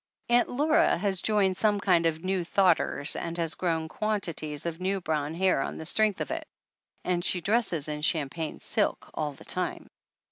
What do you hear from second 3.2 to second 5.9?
has grown quantities of new brown hair on the